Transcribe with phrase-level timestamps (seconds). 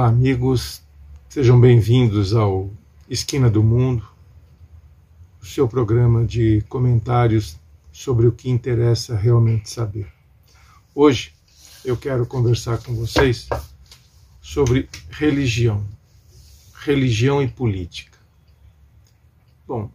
[0.00, 0.82] Olá, amigos,
[1.28, 2.70] sejam bem-vindos ao
[3.06, 4.08] Esquina do Mundo,
[5.42, 7.60] o seu programa de comentários
[7.92, 10.10] sobre o que interessa realmente saber.
[10.94, 11.34] Hoje
[11.84, 13.46] eu quero conversar com vocês
[14.40, 15.86] sobre religião,
[16.76, 18.16] religião e política.
[19.68, 19.90] Bom,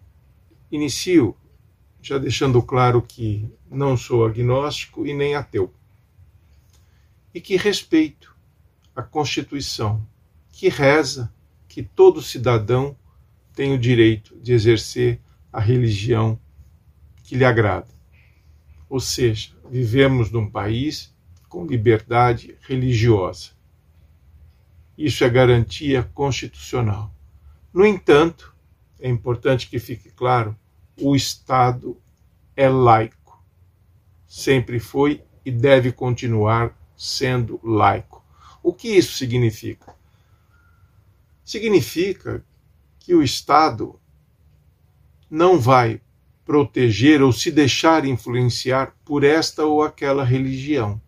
[0.71, 1.35] inicio
[1.99, 5.73] já deixando claro que não sou agnóstico e nem ateu,
[7.33, 8.34] e que respeito
[8.95, 10.05] a Constituição,
[10.49, 11.33] que reza
[11.67, 12.95] que todo cidadão
[13.53, 15.19] tem o direito de exercer
[15.51, 16.39] a religião
[17.23, 17.87] que lhe agrada.
[18.89, 21.13] Ou seja, vivemos num país
[21.49, 23.51] com liberdade religiosa.
[24.97, 27.13] Isso é garantia constitucional.
[27.73, 28.55] No entanto,
[28.99, 30.55] é importante que fique claro:
[31.01, 31.97] o Estado
[32.55, 33.43] é laico.
[34.25, 38.24] Sempre foi e deve continuar sendo laico.
[38.65, 39.95] O que isso significa?
[41.43, 42.43] Significa
[42.97, 44.01] que o Estado
[45.29, 46.01] não vai
[46.43, 50.99] proteger ou se deixar influenciar por esta ou aquela religião.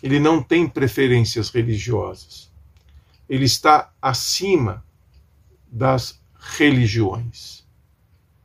[0.00, 2.52] Ele não tem preferências religiosas.
[3.28, 4.86] Ele está acima
[5.66, 7.66] das religiões.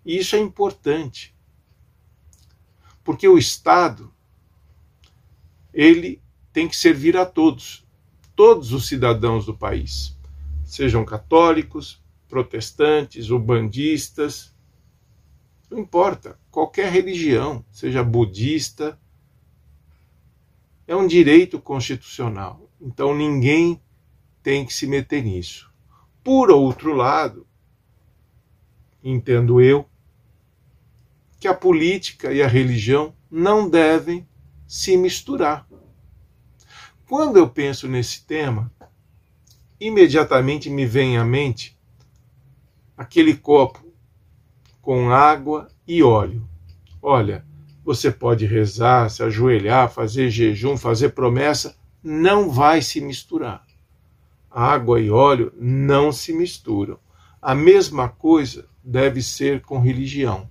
[0.03, 1.35] E isso é importante.
[3.03, 4.11] Porque o Estado
[5.71, 6.19] ele
[6.53, 7.85] tem que servir a todos,
[8.35, 10.17] todos os cidadãos do país,
[10.65, 14.53] sejam católicos, protestantes, ubandistas,
[15.69, 18.99] não importa, qualquer religião, seja budista,
[20.85, 22.69] é um direito constitucional.
[22.81, 23.81] Então ninguém
[24.43, 25.71] tem que se meter nisso.
[26.23, 27.47] Por outro lado,
[29.03, 29.89] entendo eu,
[31.39, 34.27] que a política e a religião não devem
[34.67, 35.67] se misturar.
[37.11, 38.71] Quando eu penso nesse tema,
[39.77, 41.77] imediatamente me vem à mente
[42.95, 43.85] aquele copo
[44.81, 46.47] com água e óleo.
[47.01, 47.45] Olha,
[47.83, 53.67] você pode rezar, se ajoelhar, fazer jejum, fazer promessa, não vai se misturar.
[54.49, 56.97] Água e óleo não se misturam.
[57.41, 60.49] A mesma coisa deve ser com religião.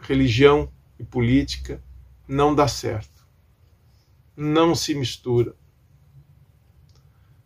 [0.00, 1.80] Religião e política
[2.26, 3.24] não dá certo.
[4.36, 5.54] Não se mistura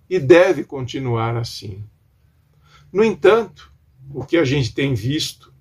[0.09, 1.85] e deve continuar assim.
[2.93, 3.73] No entanto,
[4.11, 5.53] o que a gente tem visto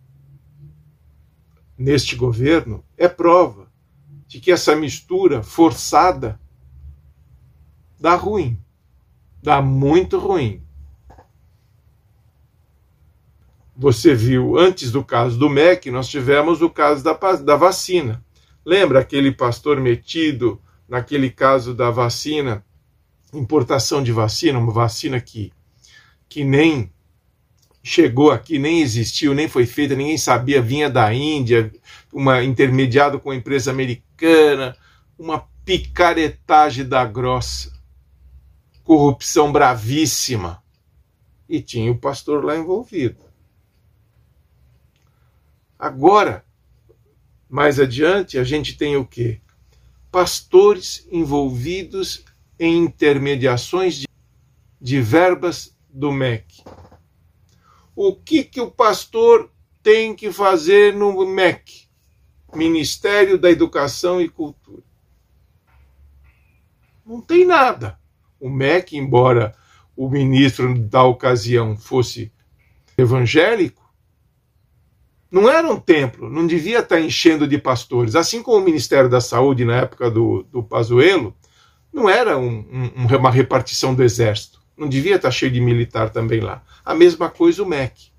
[1.77, 3.71] neste governo é prova
[4.27, 6.39] de que essa mistura forçada
[7.99, 8.59] dá ruim,
[9.41, 10.61] dá muito ruim.
[13.75, 18.23] Você viu, antes do caso do MEC, nós tivemos o caso da, da vacina.
[18.63, 22.63] Lembra aquele pastor metido naquele caso da vacina
[23.33, 25.51] importação de vacina, uma vacina que,
[26.29, 26.91] que nem
[27.83, 31.71] chegou aqui, nem existiu, nem foi feita, ninguém sabia, vinha da Índia,
[32.11, 34.77] uma intermediado com a empresa americana,
[35.17, 37.73] uma picaretagem da grossa,
[38.83, 40.63] corrupção bravíssima.
[41.47, 43.17] E tinha o pastor lá envolvido.
[45.77, 46.45] Agora,
[47.49, 49.41] mais adiante, a gente tem o quê?
[50.09, 52.23] Pastores envolvidos
[52.63, 54.07] em intermediações de,
[54.79, 56.63] de verbas do MEC.
[57.93, 59.51] O que, que o pastor
[59.81, 61.89] tem que fazer no MEC?
[62.55, 64.83] Ministério da Educação e Cultura.
[67.05, 67.99] Não tem nada.
[68.39, 69.53] O MEC, embora
[69.95, 72.31] o ministro da ocasião fosse
[72.97, 73.83] evangélico,
[75.29, 78.15] não era um templo, não devia estar enchendo de pastores.
[78.15, 81.35] Assim como o Ministério da Saúde, na época do, do Pazuello,
[81.93, 82.65] não era um,
[82.97, 84.59] um, uma repartição do exército.
[84.75, 86.63] Não devia estar cheio de militar também lá.
[86.83, 88.11] A mesma coisa o MEC.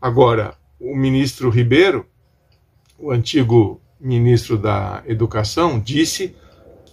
[0.00, 2.06] Agora, o ministro Ribeiro,
[2.98, 6.34] o antigo ministro da Educação, disse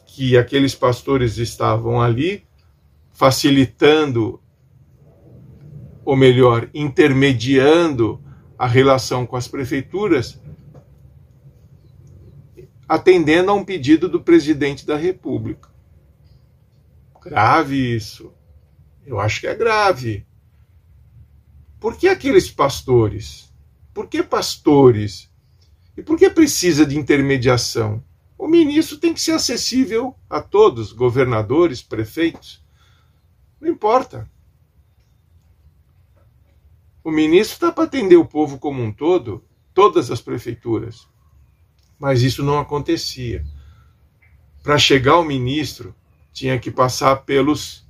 [0.06, 2.44] que aqueles pastores estavam ali
[3.12, 4.42] facilitando,
[6.04, 8.20] ou melhor, intermediando
[8.58, 10.42] a relação com as prefeituras
[12.92, 15.70] atendendo a um pedido do presidente da República.
[17.24, 18.34] Grave isso.
[19.06, 20.28] Eu acho que é grave.
[21.80, 23.50] Por que aqueles pastores?
[23.94, 25.32] Por que pastores?
[25.96, 28.04] E por que precisa de intermediação?
[28.38, 32.62] O ministro tem que ser acessível a todos, governadores, prefeitos.
[33.62, 34.30] Não importa.
[37.02, 39.42] O ministro está para atender o povo como um todo,
[39.74, 41.10] todas as prefeituras
[42.02, 43.46] mas isso não acontecia.
[44.64, 45.94] Para chegar o ministro,
[46.34, 47.88] tinha que passar pelos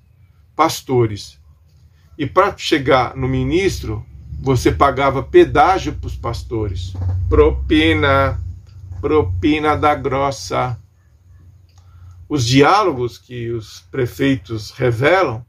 [0.54, 1.40] pastores.
[2.18, 4.06] E para chegar no ministro,
[4.42, 6.92] você pagava pedágio para os pastores.
[7.30, 8.38] Propina,
[9.00, 10.78] propina da grossa.
[12.28, 15.46] Os diálogos que os prefeitos revelam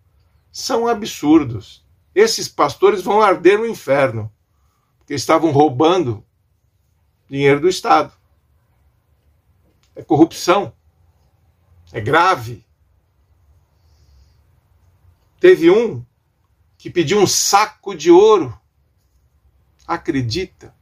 [0.52, 1.84] são absurdos.
[2.14, 4.30] Esses pastores vão arder no inferno,
[4.98, 6.24] porque estavam roubando
[7.28, 8.21] dinheiro do Estado.
[9.94, 10.72] É corrupção.
[11.92, 12.64] É grave.
[15.38, 16.04] Teve um
[16.78, 18.58] que pediu um saco de ouro.
[19.86, 20.74] Acredita?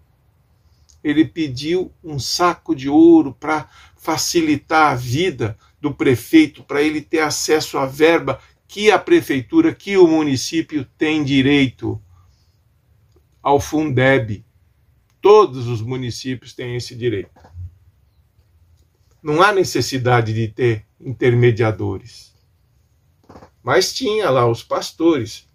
[1.02, 7.20] Ele pediu um saco de ouro para facilitar a vida do prefeito, para ele ter
[7.20, 12.00] acesso à verba que a prefeitura, que o município tem direito
[13.42, 14.44] ao Fundeb.
[15.20, 17.30] Todos os municípios têm esse direito.
[19.22, 22.34] Não há necessidade de ter intermediadores.
[23.62, 25.46] Mas tinha lá os pastores.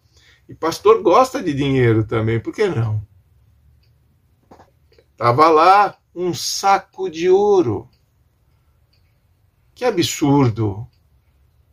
[0.47, 3.01] E pastor gosta de dinheiro também, por que não?
[5.11, 7.89] Estava lá um saco de ouro.
[9.73, 10.87] Que absurdo!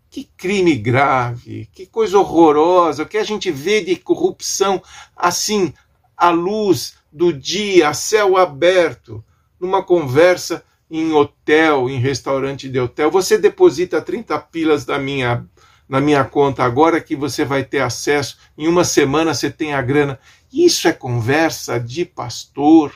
[0.09, 4.83] Que crime grave, que coisa horrorosa, o que a gente vê de corrupção
[5.17, 5.73] assim,
[6.17, 9.25] à luz do dia, a céu aberto,
[9.59, 13.11] numa conversa em hotel, em restaurante de hotel.
[13.11, 15.47] Você deposita 30 pilas da minha,
[15.89, 18.37] na minha conta agora que você vai ter acesso.
[18.59, 20.21] Em uma semana você tem a grana.
[20.53, 22.93] Isso é conversa de pastor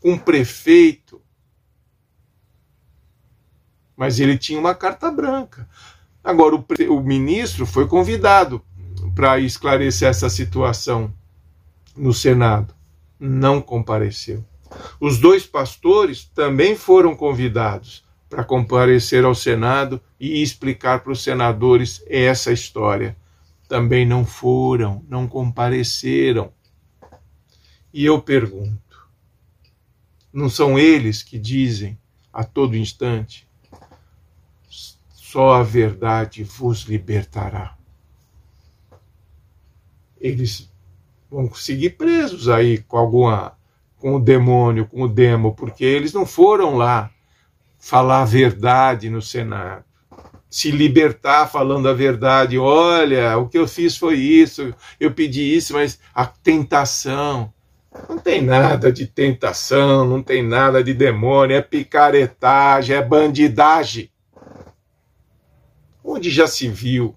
[0.00, 1.22] com prefeito.
[3.96, 5.66] Mas ele tinha uma carta branca.
[6.22, 8.62] Agora, o, o ministro foi convidado
[9.14, 11.10] para esclarecer essa situação
[11.96, 12.74] no Senado.
[13.18, 14.44] Não compareceu.
[15.00, 22.02] Os dois pastores também foram convidados para comparecer ao Senado e explicar para os senadores
[22.06, 23.16] essa história.
[23.68, 26.52] Também não foram, não compareceram.
[27.92, 29.08] E eu pergunto:
[30.32, 31.98] não são eles que dizem
[32.32, 33.48] a todo instante:
[35.10, 37.76] só a verdade vos libertará?
[40.20, 40.70] Eles
[41.30, 43.56] vão seguir presos aí com alguma
[44.00, 47.10] com o demônio, com o demo, porque eles não foram lá
[47.78, 49.84] falar a verdade no Senado,
[50.48, 52.58] se libertar falando a verdade.
[52.58, 57.52] Olha, o que eu fiz foi isso, eu pedi isso, mas a tentação.
[58.08, 64.10] Não tem nada de tentação, não tem nada de demônio, é picaretagem, é bandidagem.
[66.02, 67.16] Onde já se viu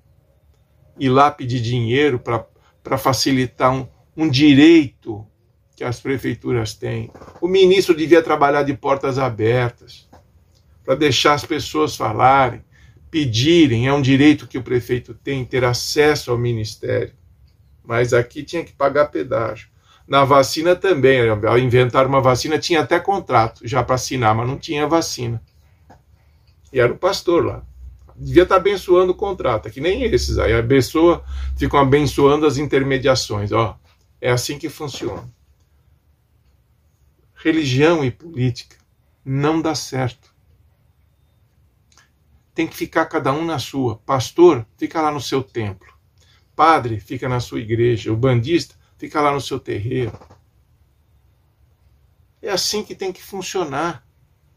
[0.99, 3.87] ir lá pedir dinheiro para facilitar um,
[4.17, 5.25] um direito
[5.75, 7.09] que as prefeituras têm.
[7.41, 10.07] O ministro devia trabalhar de portas abertas
[10.85, 12.63] para deixar as pessoas falarem,
[13.09, 17.13] pedirem, é um direito que o prefeito tem ter acesso ao ministério.
[17.83, 19.67] Mas aqui tinha que pagar pedágio.
[20.07, 24.57] Na vacina também, ao inventar uma vacina tinha até contrato já para assinar, mas não
[24.57, 25.41] tinha vacina.
[26.71, 27.63] E era o pastor lá.
[28.15, 30.53] Devia estar tá abençoando o contrato, é que nem esses aí.
[30.53, 31.23] Abençoa,
[31.57, 33.51] ficam abençoando as intermediações.
[33.51, 33.77] Ó,
[34.19, 35.23] é assim que funciona
[37.43, 38.77] religião e política
[39.25, 40.33] não dá certo.
[42.55, 43.97] Tem que ficar cada um na sua.
[43.97, 45.91] Pastor, fica lá no seu templo.
[46.55, 48.13] Padre, fica na sua igreja.
[48.13, 50.17] O bandista, fica lá no seu terreiro.
[52.41, 54.07] É assim que tem que funcionar.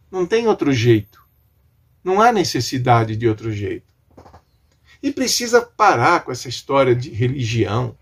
[0.09, 1.25] Não tem outro jeito.
[2.05, 3.87] Não há necessidade de outro jeito.
[5.03, 7.97] E precisa parar com essa história de religião.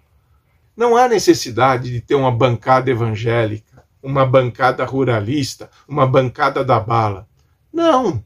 [0.76, 3.74] Não há necessidade de ter uma bancada evangélica
[4.04, 7.26] uma bancada ruralista, uma bancada da bala.
[7.73, 8.23] Não.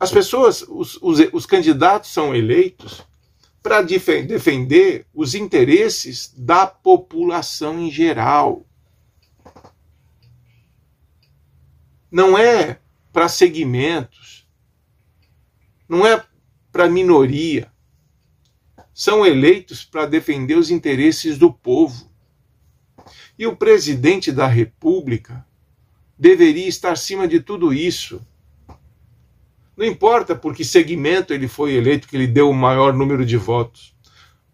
[0.00, 3.06] As pessoas, os, os, os candidatos são eleitos
[3.62, 8.64] para defender os interesses da população em geral.
[12.10, 12.80] Não é
[13.12, 14.48] para segmentos,
[15.86, 16.24] não é
[16.72, 17.70] para minoria.
[18.94, 22.07] São eleitos para defender os interesses do povo.
[23.38, 25.46] E o presidente da República
[26.18, 28.20] deveria estar acima de tudo isso.
[29.76, 33.36] Não importa por que segmento ele foi eleito, que ele deu o maior número de
[33.36, 33.94] votos.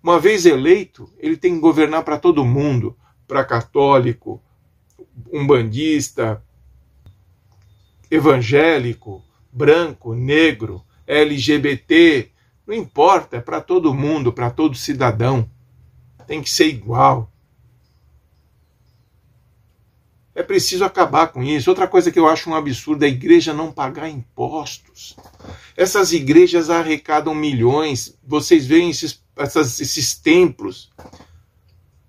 [0.03, 2.95] Uma vez eleito, ele tem que governar para todo mundo,
[3.27, 4.43] para católico,
[5.33, 6.45] umbandista,
[8.11, 12.31] evangélico, branco, negro, LGBT,
[12.67, 15.49] não importa, é para todo mundo, para todo cidadão.
[16.27, 17.31] Tem que ser igual.
[20.35, 21.71] É preciso acabar com isso.
[21.71, 25.17] Outra coisa que eu acho um absurdo é a igreja não pagar impostos.
[25.77, 28.19] Essas igrejas arrecadam milhões.
[28.27, 30.91] Vocês veem esses, essas, esses templos.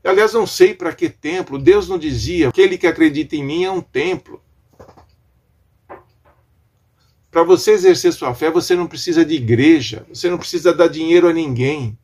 [0.03, 1.59] Aliás, não sei para que templo.
[1.59, 4.41] Deus não dizia: aquele que acredita em mim é um templo.
[7.29, 11.27] Para você exercer sua fé, você não precisa de igreja, você não precisa dar dinheiro
[11.27, 11.97] a ninguém.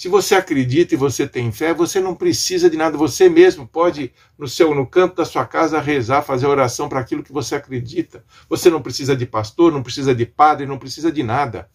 [0.00, 2.96] Se você acredita e você tem fé, você não precisa de nada.
[2.96, 7.22] Você mesmo pode, no seu no canto da sua casa, rezar, fazer oração para aquilo
[7.22, 8.24] que você acredita.
[8.48, 11.70] Você não precisa de pastor, não precisa de padre, não precisa de nada.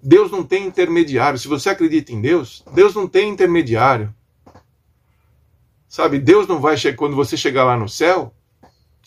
[0.00, 1.40] Deus não tem intermediário.
[1.40, 4.14] Se você acredita em Deus, Deus não tem intermediário.
[5.88, 8.32] Sabe, Deus não vai chegar quando você chegar lá no céu,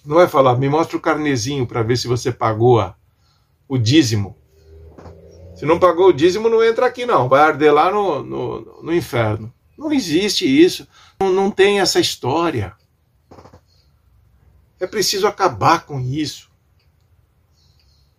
[0.05, 2.93] não vai falar, me mostra o carnezinho para ver se você pagou a,
[3.69, 4.35] o dízimo.
[5.55, 7.29] Se não pagou o dízimo, não entra aqui, não.
[7.29, 9.53] Vai arder lá no, no, no inferno.
[9.77, 10.85] Não existe isso.
[11.19, 12.75] Não, não tem essa história.
[14.79, 16.51] É preciso acabar com isso.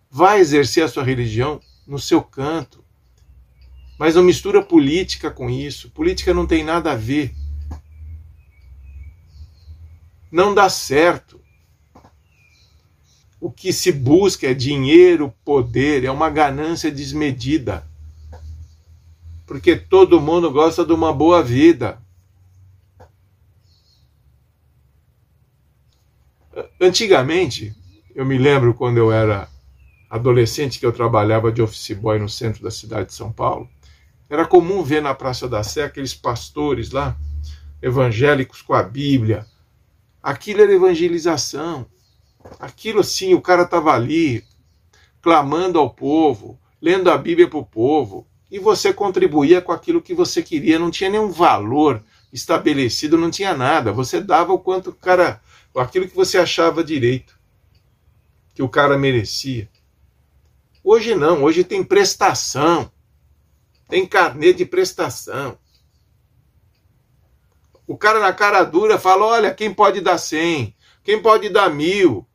[0.09, 2.83] Vai exercer a sua religião no seu canto.
[3.99, 5.91] Mas não mistura política com isso.
[5.91, 7.35] Política não tem nada a ver.
[10.31, 11.39] Não dá certo.
[13.39, 17.87] O que se busca é dinheiro, poder, é uma ganância desmedida.
[19.45, 22.01] Porque todo mundo gosta de uma boa vida.
[26.81, 27.75] Antigamente,
[28.15, 29.47] eu me lembro quando eu era
[30.09, 33.69] adolescente que eu trabalhava de office boy no centro da cidade de São Paulo,
[34.29, 37.15] era comum ver na Praça da Sé aqueles pastores lá,
[37.81, 39.45] evangélicos com a Bíblia.
[40.21, 41.85] Aquilo era evangelização.
[42.59, 44.43] Aquilo assim, o cara estava ali,
[45.21, 50.13] clamando ao povo, lendo a Bíblia para o povo, e você contribuía com aquilo que
[50.13, 53.91] você queria, não tinha nenhum valor estabelecido, não tinha nada.
[53.91, 55.41] Você dava o quanto o cara,
[55.75, 57.37] aquilo que você achava direito,
[58.53, 59.69] que o cara merecia.
[60.83, 62.89] Hoje não, hoje tem prestação,
[63.89, 65.57] tem carnê de prestação.
[67.87, 72.27] O cara na cara dura fala: olha, quem pode dar 100, quem pode dar mil,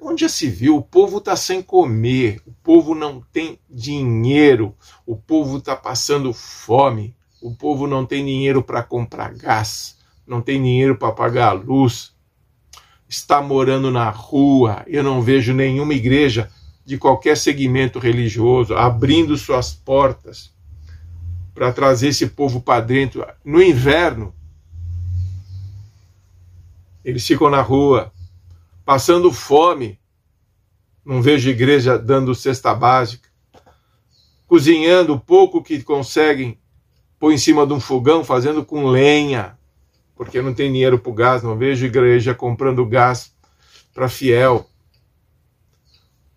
[0.00, 0.76] Onde já se viu?
[0.76, 4.74] O povo está sem comer, o povo não tem dinheiro,
[5.06, 9.96] o povo está passando fome, o povo não tem dinheiro para comprar gás,
[10.26, 12.14] não tem dinheiro para pagar a luz,
[13.08, 14.84] está morando na rua.
[14.86, 16.50] Eu não vejo nenhuma igreja
[16.84, 20.54] de qualquer segmento religioso abrindo suas portas
[21.54, 23.26] para trazer esse povo para dentro.
[23.42, 24.34] No inverno,
[27.06, 28.12] eles ficam na rua,
[28.84, 30.00] passando fome.
[31.04, 33.28] Não vejo igreja dando cesta básica.
[34.48, 36.58] Cozinhando o pouco que conseguem,
[37.16, 39.56] põe em cima de um fogão, fazendo com lenha,
[40.16, 41.44] porque não tem dinheiro para o gás.
[41.44, 43.32] Não vejo igreja comprando gás
[43.94, 44.68] para fiel.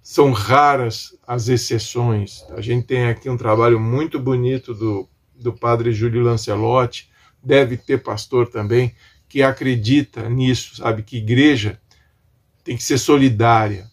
[0.03, 2.45] São raras as exceções.
[2.51, 7.09] A gente tem aqui um trabalho muito bonito do, do padre Júlio Lancelotti,
[7.41, 8.93] deve ter pastor também,
[9.29, 11.03] que acredita nisso, sabe?
[11.03, 11.79] Que igreja
[12.63, 13.89] tem que ser solidária.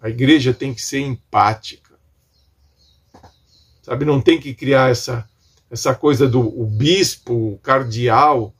[0.00, 1.98] A igreja tem que ser empática.
[3.82, 5.28] Sabe, não tem que criar essa
[5.68, 8.54] essa coisa do o bispo, o cardeal,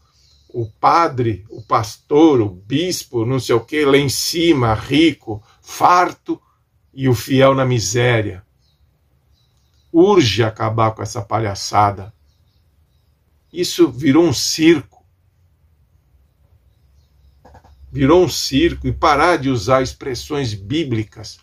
[0.49, 6.41] o padre, o pastor, o bispo, não sei o que, lá em cima, rico, farto
[6.93, 8.45] e o fiel na miséria.
[9.93, 12.13] Urge acabar com essa palhaçada.
[13.53, 14.96] Isso virou um circo
[17.97, 21.39] virou um circo e parar de usar expressões bíblicas,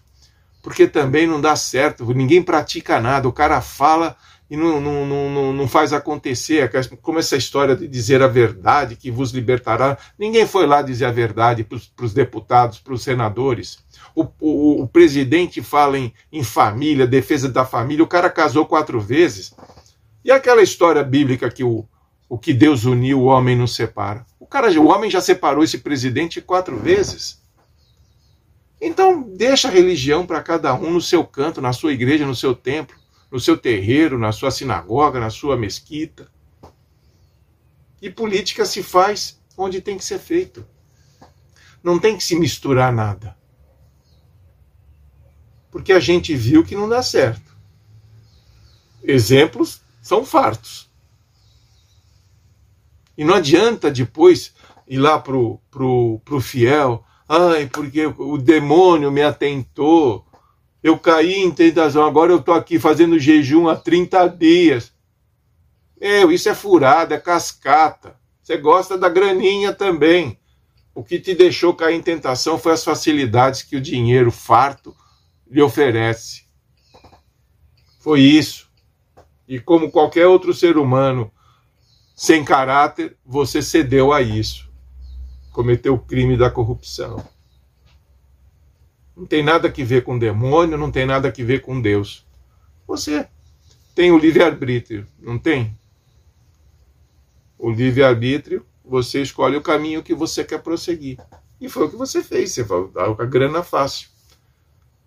[0.61, 4.15] porque também não dá certo, ninguém pratica nada, o cara fala
[4.51, 6.69] e não, não, não, não faz acontecer,
[7.01, 9.97] como essa história de dizer a verdade que vos libertará.
[10.19, 13.79] Ninguém foi lá dizer a verdade para os deputados, para os senadores.
[14.13, 18.99] O, o, o, presidente fala em, em família, defesa da família, o cara casou quatro
[18.99, 19.55] vezes.
[20.23, 21.83] E aquela história bíblica que o,
[22.29, 24.23] o que Deus uniu, o homem não separa.
[24.53, 27.41] O cara, o homem já separou esse presidente quatro vezes.
[28.79, 32.53] Então, deixa a religião para cada um no seu canto, na sua igreja, no seu
[32.53, 32.95] templo,
[33.31, 36.31] no seu terreiro, na sua sinagoga, na sua mesquita.
[37.99, 40.63] E política se faz onde tem que ser feito.
[41.81, 43.35] Não tem que se misturar nada.
[45.71, 47.57] Porque a gente viu que não dá certo.
[49.03, 50.92] Exemplos são fartos.
[53.17, 54.53] E não adianta depois
[54.87, 60.25] ir lá pro, pro, pro fiel, ai, porque o demônio me atentou,
[60.81, 64.91] eu caí em tentação, agora eu estou aqui fazendo jejum há 30 dias.
[65.99, 68.19] Meu, isso é furada, é cascata.
[68.41, 70.37] Você gosta da graninha também.
[70.93, 74.93] O que te deixou cair em tentação foi as facilidades que o dinheiro farto
[75.49, 76.43] lhe oferece.
[77.99, 78.69] Foi isso.
[79.47, 81.31] E como qualquer outro ser humano
[82.23, 84.71] sem caráter, você cedeu a isso.
[85.51, 87.21] Cometeu o crime da corrupção.
[89.13, 92.25] Não tem nada que ver com demônio, não tem nada que ver com Deus.
[92.87, 93.27] Você
[93.93, 95.77] tem o livre-arbítrio, não tem?
[97.59, 101.19] O livre-arbítrio, você escolhe o caminho que você quer prosseguir.
[101.59, 104.07] E foi o que você fez, você falou, a grana fácil.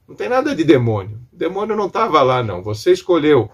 [0.07, 1.19] Não tem nada de demônio.
[1.33, 2.63] O demônio não estava lá, não.
[2.63, 3.51] Você escolheu.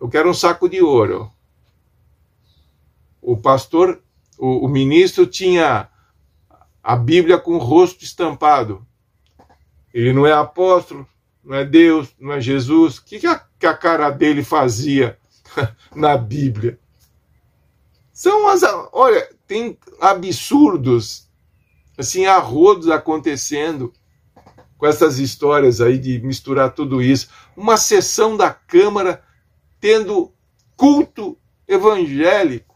[0.00, 1.30] Eu quero um saco de ouro.
[3.20, 4.02] O pastor,
[4.38, 5.88] o, o ministro tinha
[6.82, 8.86] a Bíblia com o rosto estampado.
[9.92, 11.06] Ele não é apóstolo,
[11.42, 12.98] não é Deus, não é Jesus.
[12.98, 15.18] O que, que, a, que a cara dele fazia
[15.94, 16.78] na Bíblia?
[18.12, 18.62] São as.
[18.92, 21.28] Olha, tem absurdos,
[21.96, 23.92] assim, arrodos acontecendo
[24.76, 27.28] com essas histórias aí de misturar tudo isso.
[27.56, 29.22] Uma sessão da Câmara
[29.80, 30.32] tendo
[30.76, 32.69] culto evangélico.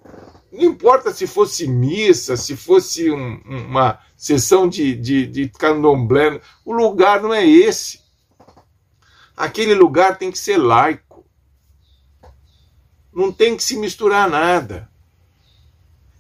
[0.55, 6.73] Não importa se fosse missa, se fosse um, uma sessão de, de, de candomblé, o
[6.73, 8.01] lugar não é esse.
[9.37, 11.27] Aquele lugar tem que ser laico.
[13.13, 14.89] Não tem que se misturar nada.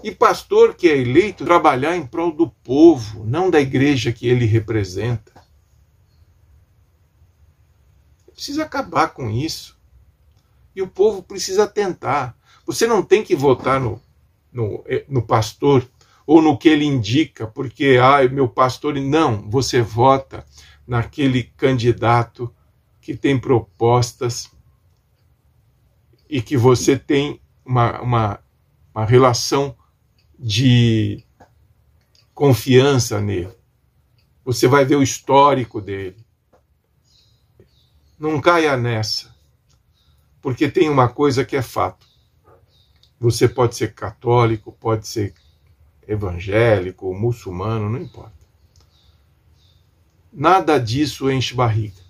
[0.02, 4.46] E pastor que é eleito trabalhar em prol do povo, não da igreja que ele
[4.46, 5.32] representa.
[8.32, 9.78] Precisa acabar com isso.
[10.74, 12.36] E o povo precisa tentar.
[12.66, 14.02] Você não tem que votar no,
[14.54, 15.86] no, eh, no pastor
[16.26, 18.94] ou no que ele indica, porque, ah, meu pastor.
[18.94, 20.46] Não, você vota
[20.86, 22.54] naquele candidato
[23.00, 24.50] que tem propostas
[26.28, 28.40] e que você tem uma, uma,
[28.94, 29.76] uma relação
[30.38, 31.22] de
[32.32, 33.52] confiança nele.
[34.44, 36.16] Você vai ver o histórico dele.
[38.18, 39.34] Não caia nessa,
[40.40, 42.13] porque tem uma coisa que é fato.
[43.24, 45.32] Você pode ser católico, pode ser
[46.06, 48.34] evangélico, muçulmano, não importa.
[50.30, 52.02] Nada disso enche barriga.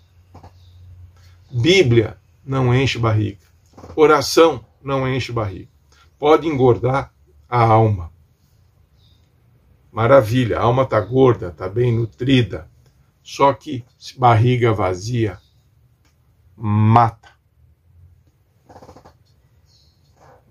[1.48, 3.38] Bíblia não enche barriga.
[3.94, 5.68] Oração não enche barriga.
[6.18, 7.14] Pode engordar
[7.48, 8.10] a alma.
[9.92, 12.68] Maravilha, a alma está gorda, está bem nutrida.
[13.22, 13.84] Só que
[14.18, 15.38] barriga vazia
[16.56, 17.33] mata.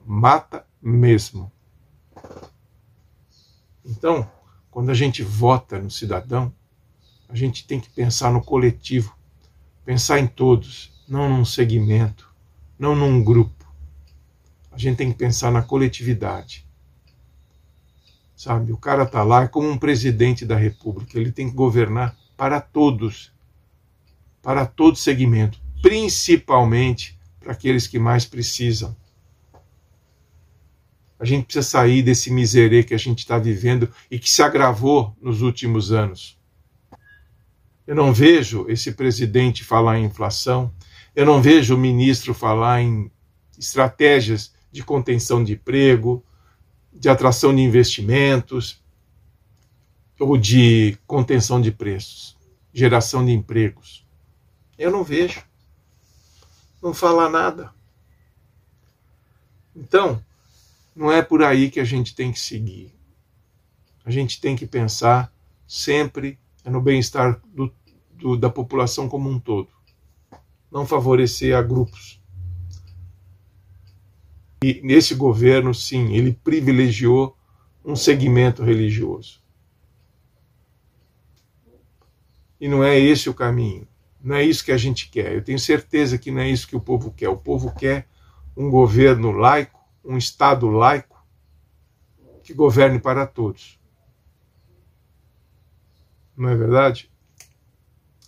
[0.05, 1.51] Mata mesmo.
[3.85, 4.29] Então,
[4.69, 6.53] quando a gente vota no cidadão,
[7.29, 9.15] a gente tem que pensar no coletivo,
[9.85, 12.31] pensar em todos, não num segmento,
[12.77, 13.65] não num grupo.
[14.71, 16.65] A gente tem que pensar na coletividade.
[18.35, 22.17] Sabe, o cara está lá é como um presidente da República, ele tem que governar
[22.35, 23.31] para todos,
[24.41, 28.95] para todo segmento, principalmente para aqueles que mais precisam.
[31.23, 35.15] A gente precisa sair desse miserê que a gente está vivendo e que se agravou
[35.21, 36.37] nos últimos anos.
[37.87, 40.69] Eu não vejo esse presidente falar em inflação,
[41.15, 43.09] eu não vejo o ministro falar em
[43.57, 46.21] estratégias de contenção de emprego,
[46.91, 48.83] de atração de investimentos
[50.19, 52.35] ou de contenção de preços,
[52.73, 54.05] geração de empregos.
[54.77, 55.41] Eu não vejo
[56.83, 57.73] não fala nada.
[59.73, 60.21] Então,
[60.95, 62.93] não é por aí que a gente tem que seguir.
[64.05, 65.33] A gente tem que pensar
[65.67, 67.41] sempre no bem-estar
[68.39, 69.69] da população como um todo,
[70.71, 72.21] não favorecer a grupos.
[74.63, 77.37] E nesse governo, sim, ele privilegiou
[77.83, 79.41] um segmento religioso.
[82.59, 83.85] E não é esse o caminho.
[84.23, 85.33] Não é isso que a gente quer.
[85.33, 87.27] Eu tenho certeza que não é isso que o povo quer.
[87.27, 88.07] O povo quer
[88.55, 91.23] um governo laico, um Estado laico,
[92.43, 93.79] que governe para todos.
[96.35, 97.11] Não é verdade?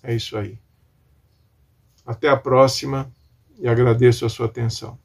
[0.01, 0.59] É isso aí.
[2.05, 3.11] Até a próxima
[3.57, 4.97] e agradeço a sua atenção.